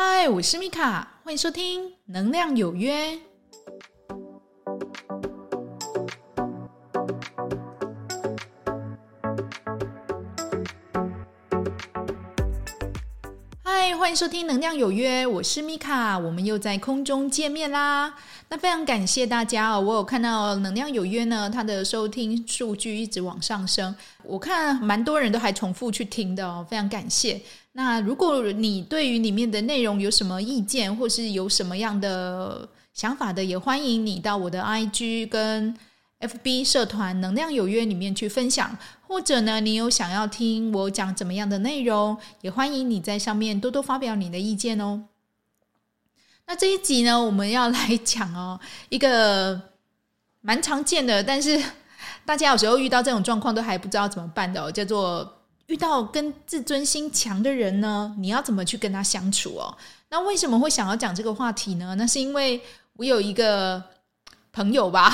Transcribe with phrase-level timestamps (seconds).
[0.00, 3.16] 嗨，我是米卡，欢迎收听《能量有约》。
[14.08, 18.14] 欢迎收听《能量有约》，我是米卡，我们又在空中见面啦。
[18.48, 23.94] 那非常感谢大家哦，我有看到《能量有约》呢，它的收听数据一直往上升，
[24.24, 27.38] 我看蛮多人都还重复去听的哦，非常感谢。
[27.72, 35.76] 那如果你对于里面的内容有什么意见，或是有什么样的想法的，也欢迎你到我的 IG 跟
[36.20, 45.04] FB 社团“能量有约”里面去分享，或者呢，你有想要听我讲怎么样的内容，也欢迎你在上面多多发表你的意见哦。
[46.46, 48.58] 那这一集呢，我们要来讲哦，
[48.88, 49.60] 一个
[50.40, 51.62] 蛮常见的，但是
[52.24, 55.34] 大家有时候遇到这种状况都还不知道怎么办的哦，叫做。
[55.68, 59.76] 遇到跟自尊心强的人呢，你要怎么去跟他相处哦？
[60.08, 61.94] 那为什么会想要讲这个话题呢？
[61.98, 62.58] 那是因为
[62.94, 63.84] 我有一个
[64.50, 65.12] 朋友吧，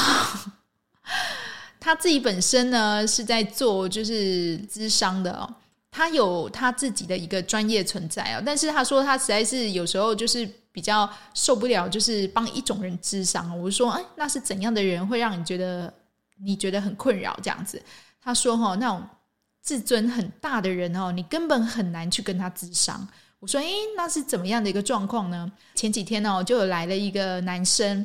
[1.80, 5.54] 他自己本身呢是在做就是咨商的哦，
[5.90, 13.58] 他有他自己的一个专业存在哦，但是他说他实在是有时候就是比较受不了，就是帮一种人咨商。
[13.60, 15.92] 我说，哎，那是怎样的人会让你觉得
[16.42, 17.80] 你觉得很困扰这样子？
[18.20, 19.02] 他说，哈，那种。
[19.64, 23.08] 自尊很大的人哦，你根本很难去跟他咨商。
[23.38, 23.66] 我说，诶，
[23.96, 25.50] 那是怎么样的一个状况呢？
[25.74, 28.04] 前几天哦，就有来了一个男生，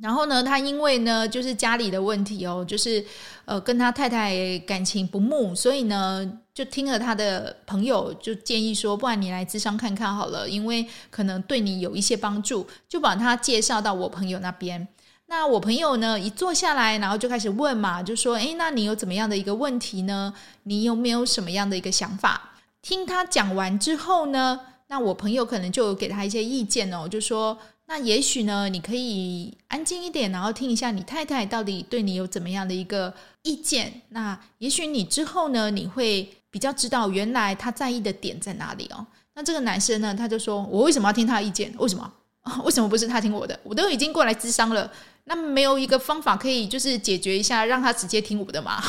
[0.00, 3.04] 然后呢，他因为呢，就是家里的问题哦，就是
[3.44, 14.86] 呃，跟他太太感情不睦，所以呢，就听了他的朋友就建议说，不然你来咨商看看好了，因为可能对你有一些帮助，就把他介绍到我朋友那边。
[15.30, 20.32] 那我朋友呢，一坐下来，然后就开始问嘛，就说：“诶，那你有怎么样的一个问题呢？
[20.62, 27.58] 你有没有什么样的一个想法？”听他讲完之后呢，那我朋友可能就给他一些意见哦，就说
[27.90, 33.12] ：“那也许呢，你可以安静一点，然后听一下你太太到底对你有怎么样的一个
[33.42, 34.02] 意见。
[34.10, 41.74] 那也许你之后呢，你会比较知道原来他在意的点在哪里哦。”那这个男生呢，他就说：“我为什么要听他的意见？
[41.78, 42.12] 为什么？
[42.62, 43.58] 为什么不是他听我的？
[43.62, 44.92] 我都已经过来咨商了。”
[45.24, 48.82] 那没有一个方法可以就是解决一下，让他直接听我的嘛？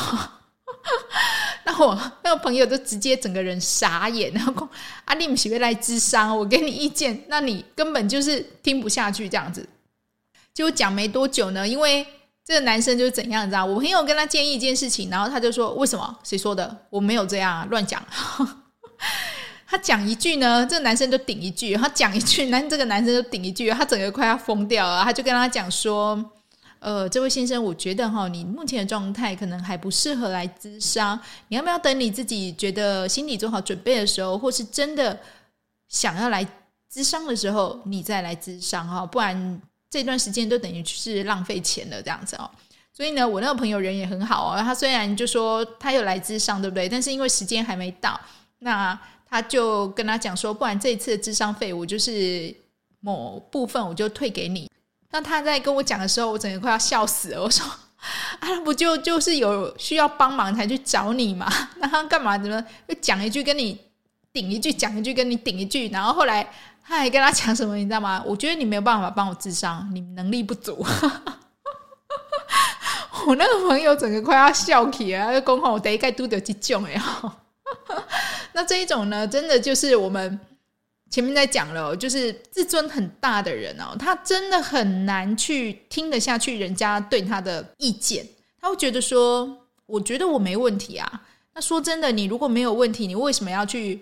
[1.70, 4.68] 那我 那个朋友就直接整个人傻眼， 然后说
[5.06, 9.66] ：“啊，你不是来咨商，我给你意见，那你根本就是听不下去这样子。”
[10.52, 12.04] 就讲没多久呢，因为
[12.44, 13.64] 这个男生就是怎样，你知道？
[13.64, 16.18] 我朋友跟他建议一件事情，然后他就说：“为什么？
[16.24, 16.76] 谁说的？
[16.90, 18.02] 我没有这样啊，乱讲。
[19.66, 25.04] ”他讲一句呢，这个男生就顶一句；他讲一句，那这个男生就顶一句，他整个快要疯掉了。
[25.04, 26.16] 他就跟他讲说
[26.80, 31.18] ：“呃，这位先生，我觉得哈，你目前的状态可能还不适合来咨商。
[31.48, 35.18] 你要不要等你自己觉得心里做好准备的时候，或是真的
[35.88, 36.44] 想要来
[36.92, 39.06] 咨商的时候，你再来咨商哈？
[39.06, 42.50] 不然这段时间都等于是浪费钱了，这样子哦。
[42.92, 44.60] 所以呢，我那个朋友人也很好哦。
[44.60, 46.88] 他虽然就说他有来咨商，对不对？
[46.88, 48.20] 但是因为时间还没到，
[48.58, 48.98] 那。
[49.32, 52.52] 他就跟他讲说，不然这一次的咨商费，我就是
[52.98, 54.68] 某部分我就退给你。
[55.12, 57.42] 那他在跟我讲的时候，我整个快要笑死了。
[57.42, 57.66] 我说
[58.40, 61.46] 啊，不就就是有需要帮忙才去找你嘛？
[61.76, 62.38] 那他干嘛？
[62.38, 63.78] 怎么又讲一句跟你
[64.32, 65.88] 顶一句，讲一句跟你顶一句？
[65.90, 66.48] 然后后来
[66.86, 68.22] 他还跟他讲什么，你知道吗？
[68.24, 70.84] 我觉得你没有办法帮我智商，你能力不足。
[73.26, 76.98] 我那个朋友整个快要笑起来，就讲吼，我第一个拄到这种哎
[78.52, 80.40] 那这一种呢，真的就是我们
[81.10, 88.24] 前面在讲了，就是自尊很大的人哦，他真的很难去听得下去人家对他的意见，
[88.60, 91.22] 他会觉得说，我觉得我没问题啊。
[91.52, 94.00] 那说真的，你如果没有问题，你为什么要去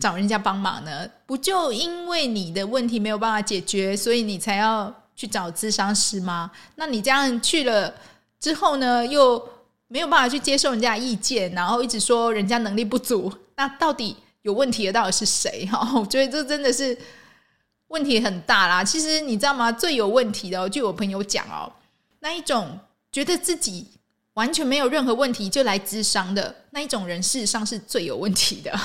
[0.00, 1.08] 找人家帮忙呢？
[1.24, 6.50] 不就因为你的问题没有办法解决，所以你才要去找咨商师吗？
[6.74, 7.94] 那你这样去了
[8.40, 9.40] 之后呢，又
[9.86, 13.32] 没有办法去接受人家的意见，然后一直说人家能力不足。
[13.54, 15.66] 那到底有问题的到底是谁？
[15.72, 16.96] 哈，我觉得这真的是
[17.88, 18.84] 问题很大啦。
[18.84, 19.72] 其实你知道吗？
[19.72, 21.72] 最有问题的哦，就我朋友讲哦，
[22.20, 22.78] 那一种
[23.10, 23.86] 觉得自己
[24.34, 28.78] 完全没有任何问题就来咨商的那一种人，事实上是最有问题的。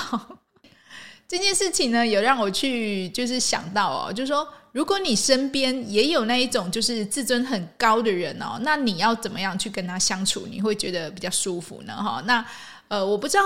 [1.28, 11.94] 这件事情呢，有让我去就是想到哦，就是说，如果你身边也有那一种就是自尊很高的人哦，那你要怎么样去跟他相处，你会觉得比较舒服呢？
[11.94, 12.42] 哈，那
[12.88, 13.42] 呃，我不知道。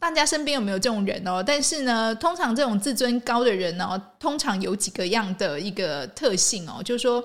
[0.00, 1.44] 大家身边有没有这种人哦？
[1.46, 7.22] 但是呢，通常这种自尊高的人哦，通常有几个样的一个特性哦，就是说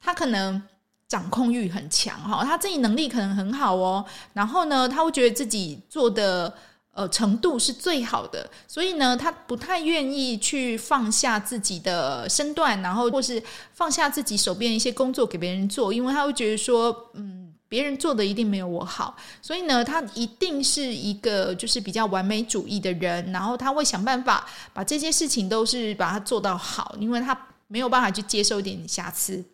[0.00, 0.60] 他可能
[1.06, 6.52] 掌控欲很强哈，他自己能力可能很好哦，然后呢，他会觉得自己做的
[6.90, 13.40] 呃程度是最好的，所以呢，他不太愿意去放下自己的身段，然后或是
[13.72, 27.36] 放下自己手边一些工作给别人做，因为他会觉得说，嗯，别人做的一定没有我好，所以呢，他一定是一个就是比较完美主义的人，然后他会想办法把这些事情都是把它做到好，因为他
[27.66, 29.44] 没有办法去接受一点瑕疵。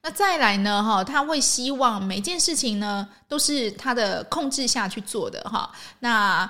[0.00, 0.82] 那再来呢？
[0.82, 5.70] 哈，他会希望每件事情呢都是他的控制下去做的哈。
[5.98, 6.48] 那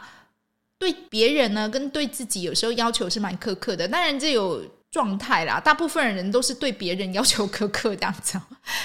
[0.79, 3.89] 对别人呢，跟对自己有时候要求是蛮苛刻的。
[3.89, 8.40] 当然这有状态啦，大部分人都是对别人要求苛刻这样子。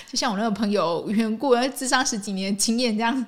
[0.07, 3.25] 就像我那个朋友缘故，智商十几年经验，这样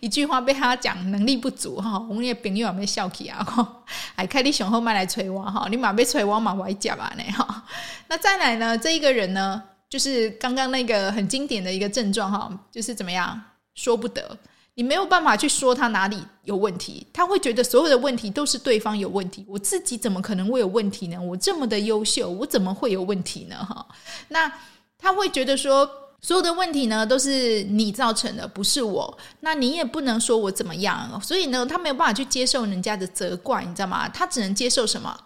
[0.00, 3.84] 一句话被他讲能力不足哈，我们也朋友也没笑起啊哈。
[4.16, 7.64] 哎，开你雄厚麦来催我哈，你马被催我马歪讲吧呢哈。
[8.08, 9.62] 那再来呢，这一个人呢？
[9.88, 13.40] 就是刚刚那个很经典的一个症状哈，就是怎么样
[13.74, 14.36] 说不得，
[14.78, 21.20] 你没有办法去说他哪里有问题，他会觉得所有的问题都是对方有问题，我自己怎么可能会有问题呢？
[21.20, 23.56] 我这么的优秀，我怎么会有问题呢？
[23.56, 23.84] 哈，
[24.28, 24.48] 那
[24.96, 25.84] 他会觉得说
[26.20, 34.08] 所有的问题呢都是你造成的，不是我，那你也不能说我怎么样，所以呢，他没有办法去接受人家的责怪，你知道吗？
[34.08, 35.18] 他只能接受什么？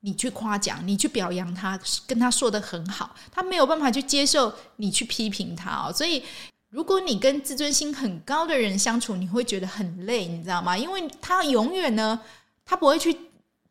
[0.00, 5.90] 你去夸奖，你去表扬他，跟他说得很好，他没有办法去接受你去批评他哦。
[5.90, 6.22] 所以，
[6.72, 10.76] 如果你跟自尊心很高的人相处，你会觉得很累，你知道吗？
[10.76, 12.18] 因为他永远呢，
[12.64, 13.14] 他不会去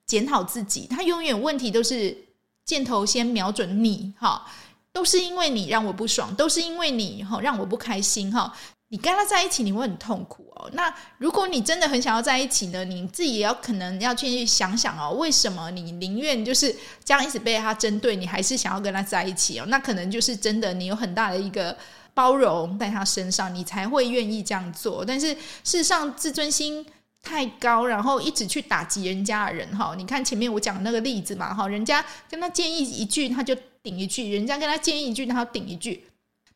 [0.06, 2.15] 检讨自己，他永远问题都是
[2.63, 4.45] 箭头先瞄准你，哈，
[4.94, 8.53] 都是因为你让我不爽，都是因为你哈让我不开心，哈。
[8.89, 10.69] 你跟他在一起，你会很痛苦哦。
[10.74, 19.65] 那如果你真的很想要在一起呢，你自己也要可能要去想想哦，为什么你宁愿就是这样一直被他针对，你还是想要跟他在一起哦？
[19.69, 21.75] 那可能就是真的你有很大的一个
[22.13, 25.04] 包容在他身上，你才会愿意这样做。
[25.06, 26.86] 但是事实上，自尊心
[27.22, 36.06] 太高，然后一直去打击人家的人哈，你看前面我讲那个例子嘛哈，人家跟他建议一句，他就顶一句；人家跟他建议一句，他顶一句。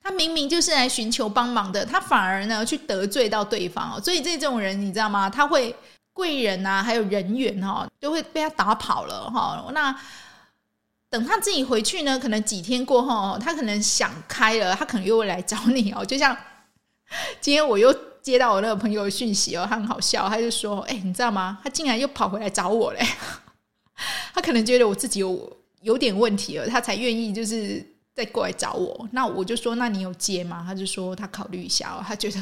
[0.01, 5.27] 他明明就是来寻求帮忙的，他反而呢去得罪到对方，所以这种人你知道吗？
[5.27, 5.75] 他会
[6.13, 9.65] 贵人啊，还有人缘哈，都会被他打跑了哈。
[9.73, 9.95] 那
[11.09, 16.03] 等他自己回去呢，可能几天过后，他可能想开了，他可能又会来找你哦。
[16.03, 16.35] 就像
[17.39, 21.59] 今天我又接到我那个朋友的讯息哦，他很好笑，他就说：“哎，你知道吗？
[21.63, 23.05] 他竟然又跑回来找我嘞！
[24.33, 27.85] 他可能觉得我自己有有点问题了，他才愿意就是。”
[28.15, 30.63] 再过来找我，那我就说，那你有接吗？
[30.65, 32.41] 他就说他考虑一下哦，他觉得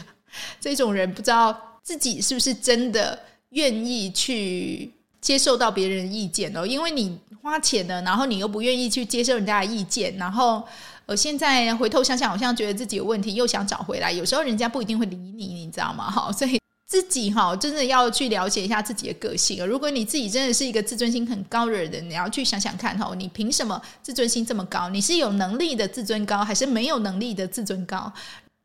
[0.59, 3.19] 这种人不知道自己是不是真的
[3.49, 10.61] 愿意去接受到别人的意见哦，因为你花钱了，然后你又不愿意去接受人家的意见，然后
[11.05, 16.11] 呃，现在回头想想，好像觉得自己有问题，又想找回来，有时候人家不一定会理你，你知道吗？
[16.11, 16.59] 哈，所以。
[16.85, 19.65] 自己哈，真的要去了解一下自己的个性。
[19.65, 24.89] 如果你自己真的是一个自尊心很高的人，你要去想想看哈，你凭什么自尊心这么高？
[24.89, 28.13] 你是有能力的自尊高，还是没有能力的自尊高？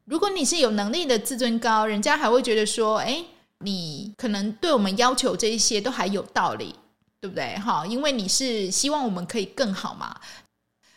[0.05, 3.25] 如果你是有能力的自尊高，人家还会觉得说，诶，
[3.64, 6.75] 你可能对我们要求这一些都还有道理，
[7.20, 7.56] 对不对？
[7.58, 10.16] 哈，因为你是希望我们可以更好嘛。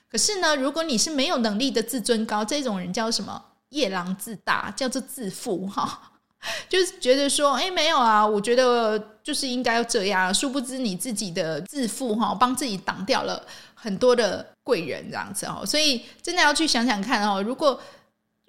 [0.07, 3.43] 可是呢，如果你是没有能力的自尊高，这种人叫什么？
[3.69, 6.11] 夜郎自大，叫做自负哈。
[6.69, 10.33] 就是觉得说，哎，没有啊，我觉得就是应该要这样。
[10.33, 13.43] 殊不知你自己的自负哈，帮自己挡掉了
[13.73, 15.65] 很多的贵人，这样子哦。
[15.65, 17.81] 所以真的要去想想看哦，如果。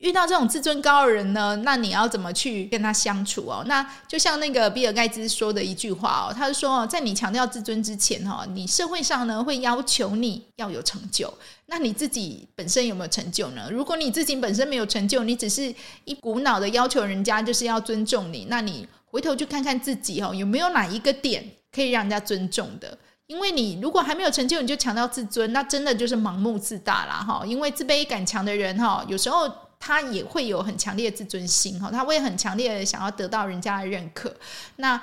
[0.02, 3.62] 遇到这种自尊高的人呢，那你要怎么去跟他相处哦？
[3.68, 11.32] 那就像那个比尔盖茨说的一句话哦，他就说，在你强调自尊之前哈，你社会上呢会要求你要有成就，
[11.66, 13.68] 那你自己本身有没有成就呢？
[13.71, 15.73] 如果你自己本身没有成就，你只是
[16.04, 22.99] 一股脑的要求人家就是要尊重你，那你回头去看看自己哦，有没有哪一个点可以让人家尊重的？
[23.28, 27.47] 因为你如果还没有成就，你就强调自尊，那真的就是盲目自大啦哈。
[27.47, 29.49] 因为自卑感强的人哈，有时候。
[29.85, 34.33] 他也会有很强烈的自尊心哈，他会很强烈的想要得到人家的认可，
[34.77, 35.01] 那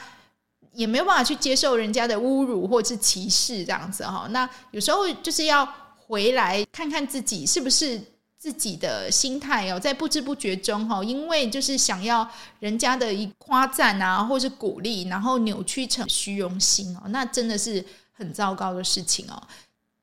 [0.71, 4.25] 也没有办法去接受人家的侮辱或是歧视这样子哈。
[4.29, 5.67] 那有时候就是要
[6.07, 8.01] 回来看看自己是不是
[8.37, 12.25] 自己的心态哦，在不知不觉中哈，因为就是想要
[12.61, 17.83] 人家的一夸赞啊，或是鼓励，然后扭曲成虚荣心哦，那真的是
[18.13, 19.43] 很糟糕的事情哦。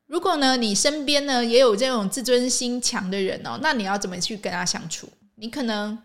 [0.06, 5.08] 如果呢，你身边呢也有这种自尊心强的人哦，那你要怎么去跟他相处？
[5.34, 5.98] 你可能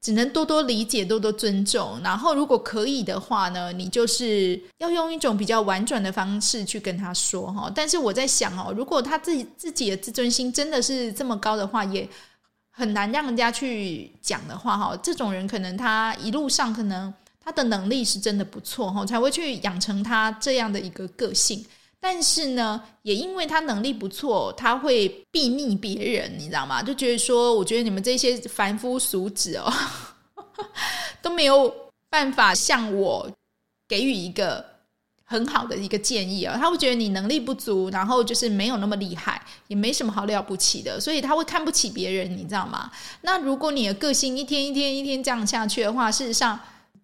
[0.00, 2.00] 只能多多理解，多多尊重。
[2.04, 7.70] 然后，如果可以的话呢，你就是要用一种比较婉转的方式去跟他说哈。
[7.74, 12.08] 但是我在想哦，如果他自己自己的自尊心真的是这么高的话，也
[12.70, 14.96] 很难让人家去讲的话哈。
[15.02, 17.12] 这种人可能他一路上可能。
[17.40, 21.64] 他的能力是真的不错哈，才会去养成他这样的一个个性。
[22.00, 26.80] 但是呢，也因为他能力不错，他会避逆别人，你知道吗？
[26.80, 29.72] 就觉得说，我觉得你们这些凡夫俗子哦，
[31.20, 31.74] 都没有
[32.08, 33.28] 办法向我
[33.88, 34.64] 给予一个
[35.24, 36.56] 很好的一个建议啊。
[36.56, 42.88] 他会觉得你能力不足，然后就是没有那么厉害，也没什么好了不起的，所以他会看不起别人，你知道吗？
[43.22, 46.58] 那如果你的个性一天一天一天这样下去的话，事实上。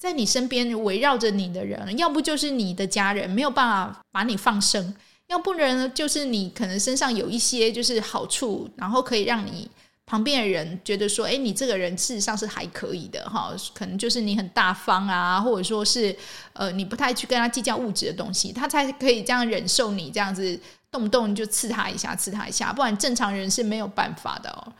[0.04, 4.94] 在你身边围绕着你的人，要不就是你的家人没有办法把你放生，
[5.28, 9.66] 要不然呢，就是你可能身上有一些就是好处，然后可以让你
[10.04, 16.14] 旁边的人觉得说，哎，你这个人事实上是还可以的哈，可能就是你很大方啊，或者说是
[16.52, 24.70] 呃，你不太去跟他计较物质的东西，他才可以这样忍受你这样子动不动就刺他一下，刺他一下，不然正常人是没有办法的哦。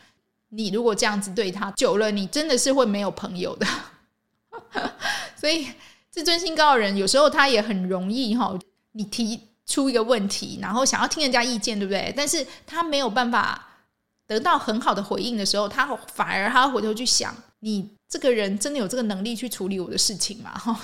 [0.49, 3.65] 你如果这样子对他久了，你真的是会没有朋友的。
[5.35, 5.67] 所以，
[6.09, 8.57] 自尊心高的人有时候他也很容易哈，
[8.93, 12.13] 你提出一个问题，然后想要听人家意见，对不对？
[12.15, 13.67] 但是他没有办法
[14.27, 20.51] 得到很好的回应的时候，他反而他回头去想，你这个人真的有这个能力去处理我的事情吗？
[20.57, 20.79] 哈，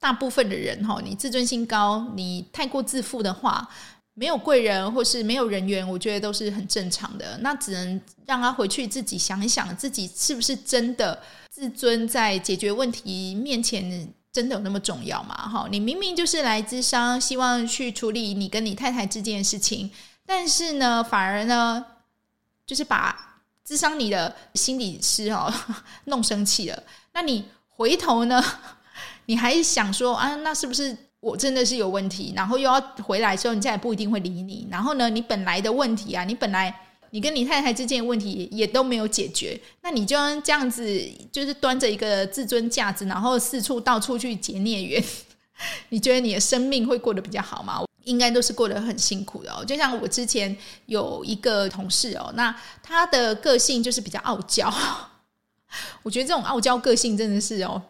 [0.00, 3.68] 大部分的人哈，你自尊心高，你太过自负的话，
[4.14, 7.36] 没有贵人或是没有人缘，我觉得都是很正常的。
[7.38, 11.20] 那只能让他回去自己想一想，自己是不是真的。
[11.50, 15.34] 自尊在解决问题面前真的有那么重要吗？
[15.48, 19.88] 哈，你明明就是来咨商，希望去处理你跟你太太之间的事情，
[20.26, 21.84] 但是呢，反而呢，
[22.66, 25.52] 就是把咨商你的心理师哦
[26.06, 26.82] 弄生气了。
[27.12, 28.42] 那你回头呢，
[29.26, 32.32] 你还想说啊，那是不是我真的是有问题？
[32.36, 34.68] 然后又要回来之后，人家也不一定会理你。
[34.70, 36.74] 然后呢，你本来的问题啊，你本来。
[37.10, 40.84] 你跟你太太之间的问题也都没有解决，那你就这样子，
[41.30, 45.04] 就是端着一个自尊架子，然后四处到处去结孽缘。
[45.90, 47.84] 你觉得你的生命会过得比较好吗？
[48.02, 49.64] 应该都是过得很辛苦的哦。
[49.64, 52.52] 就像我之前有一个同事哦，那
[52.82, 54.68] 他的个性就是比较傲娇。
[56.02, 57.80] 我觉得这种傲娇个性真的是哦，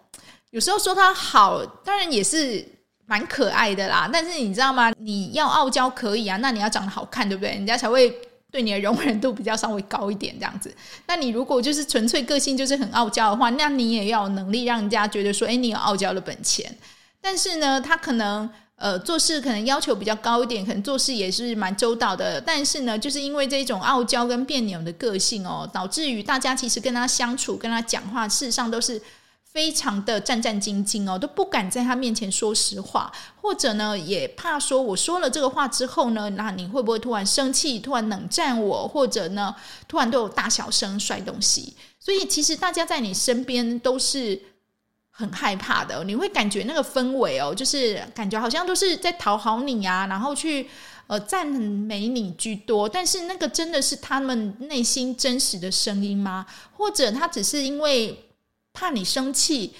[0.51, 2.63] 有时候说他好，当然也是
[3.07, 4.09] 蛮可爱的啦。
[4.13, 4.93] 但是你知道吗？
[4.99, 7.51] 你要傲娇可以啊，那你要长得好看，对不对？
[7.51, 8.15] 人家才会。
[8.55, 10.73] 对你的容忍度比较稍微高一点，这样子。
[11.09, 16.73] 那你如果就是纯粹个性就是很傲娇的话，那你也要有能力让人家觉得说，哎，你有傲娇的本钱。
[17.21, 22.41] 但是呢，他可能呃做事可能要求比较高一点，可能做事也是蛮周到的。
[22.41, 29.03] 但是呢，就是因为这种傲娇跟别扭的个性哦，导致于大家其实跟他相处、跟他讲话，事实上都是。
[29.55, 39.55] 非常的战战兢兢哦，都不敢在他面前说实话，或者呢，也怕说我说了这个话之后呢，那你会不会突然生气，突然冷战我，或者呢，
[39.87, 41.77] 突然都有大小声摔东西？
[42.01, 44.43] 所以其实大家在你身边都是
[45.09, 50.69] 很害怕的，你会感觉那个氛围哦，就是感觉好像都是在讨好你啊，然后去
[51.07, 52.89] 呃赞美你居多。
[52.89, 56.45] 但是那个真的是他们内心真实的声音吗？
[56.77, 58.21] 或者他只是因为？
[58.75, 59.73] 怕你生气，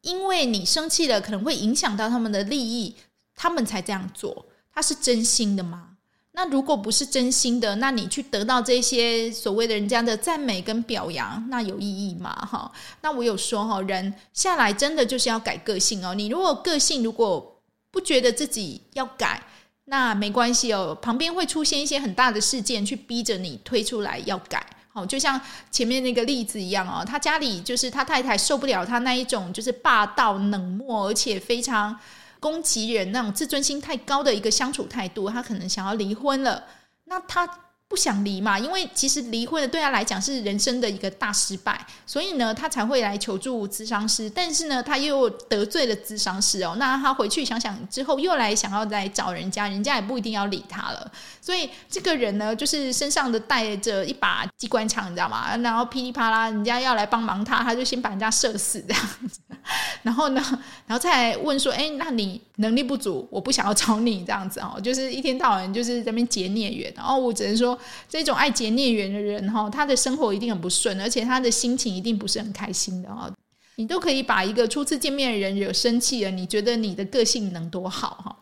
[0.00, 2.96] 因为你生气了，可能会影响到他们的利益，
[3.36, 4.46] 他们才这样做。
[4.74, 5.86] 他是真心的吗？
[6.32, 12.32] 那如果不是真心的，那你去得到这些所谓的人家的赞美跟表扬，那有意义吗？
[12.50, 12.70] 哈，
[13.02, 16.14] 那我有说哈，人下来真的就是要改个性哦。
[16.14, 19.42] 你如果个性如果不觉得自己要改，
[19.86, 24.64] 那没关系哦，旁边会出现一些很大的事件去逼着你推出来要改。
[24.92, 31.96] 好，就像前面那个例子一样哦，他家里就是他太太受不了他那一种就是霸道冷漠，而且非常
[32.38, 36.64] 攻击人那种自尊心太高的一个相处态度，他可能想要离婚了。
[37.04, 37.48] 那他。
[37.90, 44.30] 不想离嘛，因为其实离婚的对他来讲是人生的一个大失败，所以呢，他才会来求助咨商师。
[44.30, 51.10] 但是呢，他又得罪了咨商师哦，那他回去想想之后，又来想要再找人家，人家也不一定要理他了。
[51.40, 55.56] 所以这个人呢，就是身上的带着一把机关枪，你知道吗？
[55.56, 59.40] 然后噼里啪啦，人家要来帮忙他，他就先把人家射死这样子。
[60.02, 60.42] 然后呢，
[60.86, 67.78] 然后再来问说：“哎，那你能力不足，我不想要找你这样子哦， 就是一天到晚就是在那边结孽缘。”然后我只能说。
[68.08, 73.30] 这种爱结孽缘的人哈，他的生活一定很不顺，而且他的心情一定不是很开心的哈。
[73.76, 78.36] 你都可以把一个初次见面的人惹生气了，你觉得你的个性能多好哈？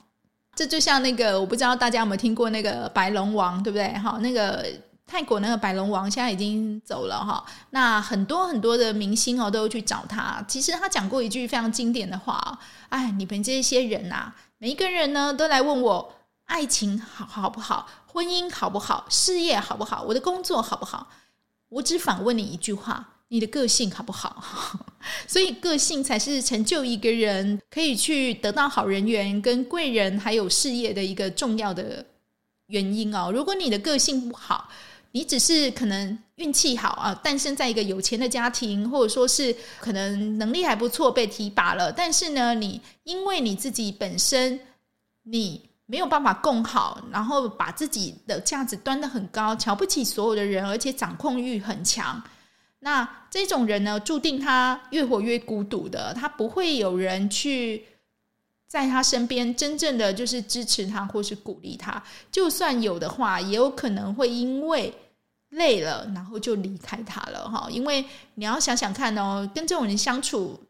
[0.56, 3.86] 这就像那个，我不知道大家有没有听过那个白龙王，对不对？
[3.98, 4.64] 哈，那个
[5.08, 7.42] 泰国那个白龙王现在已经走了哈。
[7.70, 10.44] 那很多很多的明星哦，都有去找他。
[10.46, 12.58] 其实他讲过一句非常经典的话：
[12.90, 16.12] 哎，你们这些人呐，每一个人呢都来问我
[16.44, 17.88] 爱情好好不好。
[18.06, 19.06] 婚姻好不好？
[19.08, 20.02] 事业好不好？
[20.02, 21.08] 我的工作好不好？
[21.70, 24.44] 我只反问你一句话：你的个性好不好？
[25.26, 32.04] 所以个性才是成就一个人可以去得到好人缘、跟贵人还有事业的一个重要的
[32.66, 33.30] 原因哦。
[33.32, 34.68] 如果你的个性不好，
[35.12, 44.60] 你只是可能运气好啊，诞生在一个有钱的家庭，或者说是可能能力还不错被提拔了，但是呢，你因为你自己本身
[45.22, 52.22] 你没有办法共好，然后把自己的价值端得很高，瞧不起所有的人，而且掌控欲很强。
[52.80, 57.84] 那这种人呢，注定他越活越孤独的，他不会有人去
[58.68, 64.94] 在他身边真正的就是支持他或是鼓励他，就算有的话，也有可能会因为
[65.48, 67.66] 累了，然后就离开他了哈。
[67.70, 70.60] 因为你要想想看哦，跟这种人相处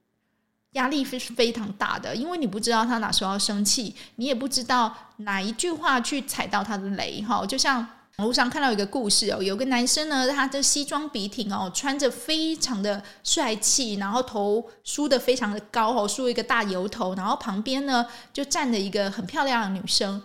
[0.73, 7.87] 压力是非常大的，因为你不知道他哪时候要生气，你也不知道哪一句话去踩到他的雷哈，就像。
[8.19, 20.21] 网路上看到一个故事哦，有个男生呢，他的西装笔挺哦，穿着非常的帅气，然后头梳得非常的高哦，梳一个大油头，然后旁边呢就站着一个很漂亮的女生，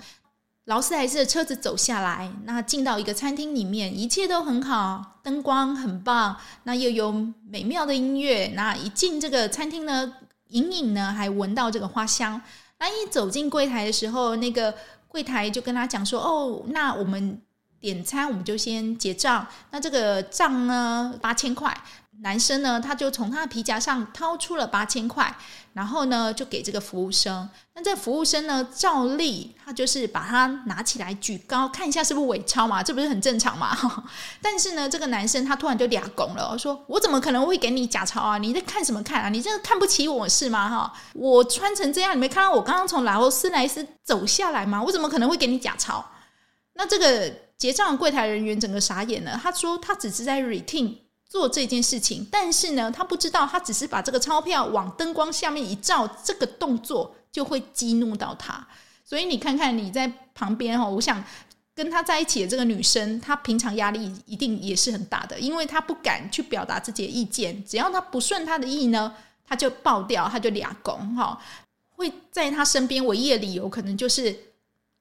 [0.66, 7.12] 劳斯莱斯的车子走下来，那进到一个餐厅里面，一切都很好，灯光很棒，那又有
[7.48, 10.12] 美妙的音乐，那一进这个餐厅呢，
[10.48, 12.42] 隐隐呢还闻到这个花香，
[12.80, 14.74] 那一走进柜台的时候，那个
[15.08, 17.40] 柜台就跟他讲说，哦，那我们。
[17.84, 21.78] 点餐我们就先结账，那这个账呢，八千块。
[22.22, 25.36] 男生呢，他就从他的皮夹上掏出了八千块，
[25.74, 27.50] 然后呢就给这个服务生。
[27.74, 33.75] 那这服务生呢，照例他就是把它拿起来举高，看一下是不是伪钞嘛，这不是很正常嘛？
[34.42, 38.38] 但是呢，这个男生他突然就俩拱了，说：“我怎么可能会给你假钞啊？
[38.38, 39.28] 你在看什么看啊？
[39.28, 40.70] 你这个看不起我是吗？
[40.70, 44.82] 哈，我穿成这样，你没看到我刚刚从劳斯莱斯走下来吗？
[44.82, 46.06] 我怎么可能会给你假钞？
[46.74, 49.39] 那这个。”结账柜台人员整个傻眼了。
[49.42, 50.96] 他说他只是在 routine
[51.30, 58.68] 做这件事情，但是呢，他不知道他只是把这个钞票往灯光下面一照，这个动作就会激怒到他。
[59.06, 61.24] 所以你看看你在旁边哦，我想
[61.74, 67.63] 跟他在一起的这个女生，她平常压力一定也是很大的，因为她不敢去表达自己的意见。
[67.63, 69.15] 只要她不顺她的意呢，
[69.48, 71.39] 她就爆掉，她就俩拱哈。
[71.91, 74.36] 会在她身边唯一的理由，可能就是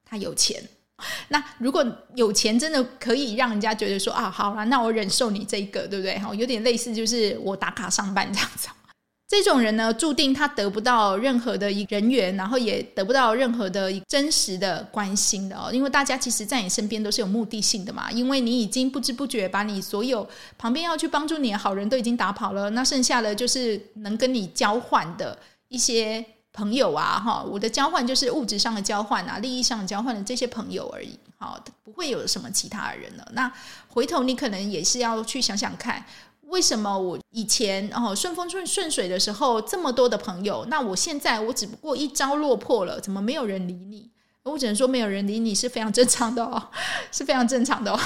[0.05, 0.63] 她有钱。
[1.29, 1.85] 那如果
[2.15, 6.17] 有钱，真的可以让人家觉得说啊，好了，那我忍受你这个，对不对？
[6.19, 8.67] 哈，有点类似，就是我打卡上班这样子。
[9.25, 15.71] 这种人呢，注定他得不到任何的一人缘，然后也得不到任何的真实的关心的哦。
[15.73, 18.11] 因为大家其实，在你身边都是有目的性的嘛。
[18.11, 25.35] 因为你已经不知不觉把你所有旁边要去帮助你的好人都已经打跑了，那剩下的就是能跟你交换的
[25.69, 26.23] 一些。
[26.53, 33.27] 朋友啊，哈，我的交换就是物质上的交换啊，利益上的交换的这些朋友而已，好，不会有什么其他人了。
[33.33, 33.51] 那
[33.87, 36.05] 回头你可能也是要去想想看，
[36.43, 44.11] 为什么我以前哦顺风顺顺水的时候这么多的朋友，那我现在我只不过一朝落魄了，怎么没有人理你？
[44.43, 46.69] 我只能说没有人理你是非常正常的哦，
[47.11, 47.99] 是非常正常的哦，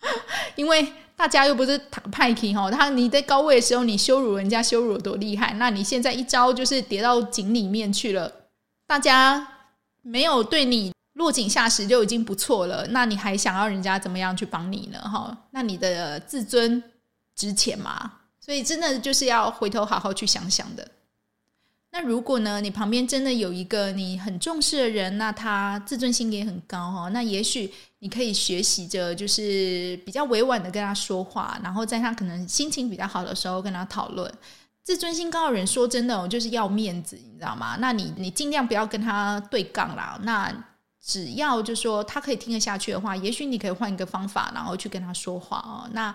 [0.54, 0.92] 因为。
[1.16, 1.78] 大家又不是
[2.12, 8.30] 派克哈，他你在高位的时候，你羞辱人家羞辱多厉害，那你现在一招就是跌到井里面去了，
[8.86, 9.48] 大家
[10.02, 15.00] 没有对你落井下石就已经不错了，那你还想要人家怎么样去帮你呢？
[15.00, 16.82] 哈，那你的自尊
[17.34, 18.12] 值钱吗？
[18.38, 20.86] 所以真的就是要回头好好去想想的。
[21.96, 27.10] 那如果呢，你旁边真的有一个你很重视的人，那他自尊心也很高哦。
[27.10, 34.30] 那也许你可以学习着，就是比较委婉的跟他说话，然后在他可能心情比较好的时候跟他讨论。
[34.84, 37.78] 自尊心高的人，说真的，就是要面子，你知道吗？
[37.80, 40.20] 那你你尽量不要跟他对杠啦。
[40.22, 40.54] 那
[41.02, 45.88] 只要就说他可以听得下去的话，也许你可以换一个方法，然后去跟他说话哦。
[45.92, 46.14] 那。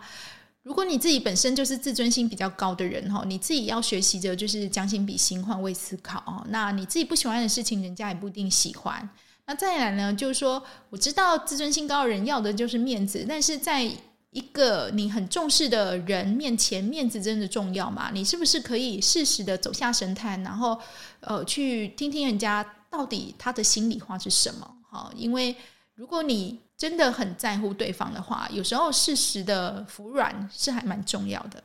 [0.64, 6.46] 如果你自己本身就是自尊心比较高的人哈，你自己要学习着就是将心比心、换位思考哦。
[6.50, 9.10] 那你自己不喜欢的事情，人家也不一定喜欢。
[9.48, 13.84] 那再来呢，就是说，我知道自尊心高的人要的就是面子，但是在
[14.30, 18.12] 一个你很重视的人面前，面子真的重要吗？
[18.14, 20.80] 你是不是可以适时的走下神坛，然后
[21.22, 24.76] 呃，去听听人家到底他的心里话是什么？
[24.90, 25.56] 哈，因为
[25.96, 31.64] 如果你真的很在乎对方的话，有时候适时的服软是还蛮重要的。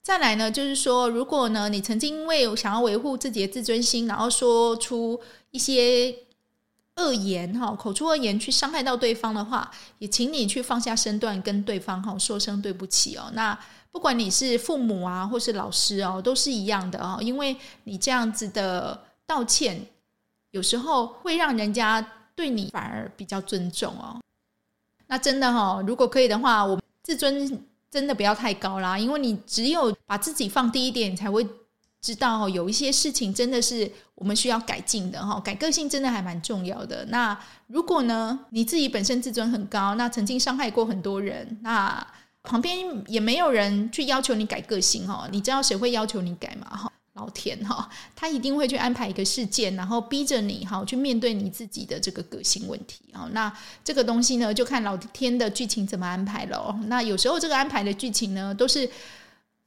[0.00, 6.16] 再来呢，就是说，如果呢，你曾经因为想要维护自己的自尊心，然后说出一些
[6.96, 13.30] 恶言哈，口出恶言去伤害到对方的话，也请你去放下身段，跟对方哈说声对不起哦。
[13.34, 13.56] 那
[13.92, 19.84] 不管你是父母啊，或是老师哦，都是一样的哦，因为你这样子的道歉，
[20.52, 22.00] 有时候会让人家
[22.34, 24.18] 对你反而比较尊重哦。
[25.10, 31.44] 那真的哈，如果可以的话，我自尊真的不要太高啦，因为你只有把自己放低一点，才会
[32.00, 35.40] 知道有一些事情真的是我们需要改进的哈。
[35.40, 37.04] 改个性真的还蛮重要的。
[37.06, 42.06] 那如果呢，你自己本身自尊很高，那曾经伤害过很多人，那
[42.44, 45.28] 旁边也没有人去要求你改个性哈。
[45.32, 46.68] 你知道谁会要求你改吗？
[46.70, 53.28] 哈，老天哈，他一定会去安排一个事件，然后逼着你哈去面对你自己的这个个性问题啊。
[53.32, 53.52] 那
[53.84, 56.74] 这个东西呢，就看老天的剧情怎么安排了。
[56.86, 58.88] 那有时候这个安排的剧情呢，都是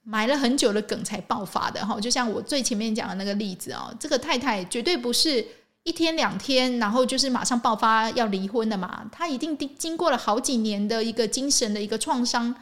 [0.02, 2.00] 埋了很久的梗才爆发的哈。
[2.00, 5.46] 就像我最前面讲的那个例子啊，这个太太绝对不是
[5.84, 9.08] 一天两天，然后就是马上爆发要离婚的嘛。
[9.12, 12.56] 她一定经过了好几年的一个精神的一个创伤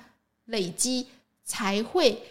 [0.47, 1.07] 累积，
[1.45, 2.21] 才会。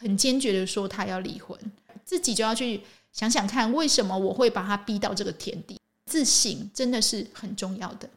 [0.00, 1.58] 很坚决的说他要离婚，
[2.06, 2.80] 自己就要去
[3.12, 5.78] 想想看，为什么我会把他逼到这个田地？
[6.06, 8.08] 自省真的是很重要的。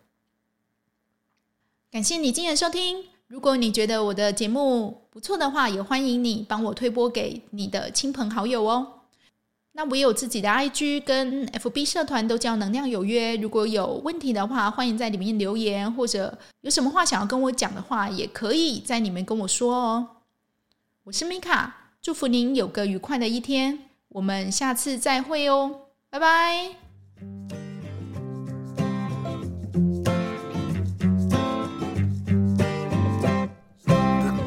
[1.92, 9.02] 感谢你今天收听，如果你觉得我的节目不错的话，也欢迎你帮我推播给你的亲朋好友哦。
[9.74, 13.36] 那我也有自己的 IG 跟 FB 社团，都叫能量有约。
[13.36, 20.08] 如果有问题的话，欢迎在里面留言，或者有什么话想要跟我讲的话，也可以在里面跟我说哦。
[21.06, 25.70] 我是米卡，祝福您有个愉快的一天，我们下次再会哦，
[26.10, 26.70] 拜拜。
[33.86, 34.46] I'm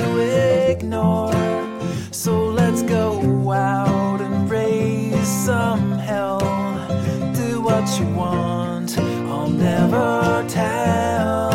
[0.00, 1.32] ignore.
[2.10, 6.40] So let's go out and raise some hell.
[7.34, 11.50] Do what you want, I'll never tell.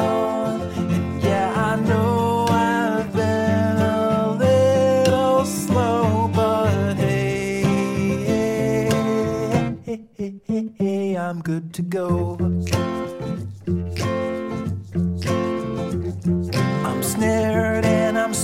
[0.77, 7.63] And yeah, I know I've been a little slow, but hey,
[9.85, 12.37] hey, hey, hey, hey I'm good to go.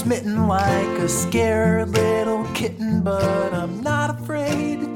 [0.01, 4.90] Smitten like a scared little kitten, but I'm not afraid